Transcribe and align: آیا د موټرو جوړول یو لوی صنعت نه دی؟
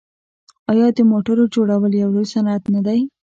آیا 0.71 0.87
د 0.97 0.99
موټرو 1.11 1.43
جوړول 1.53 1.91
یو 2.01 2.09
لوی 2.15 2.25
صنعت 2.33 2.63
نه 2.75 2.81
دی؟ 2.85 2.99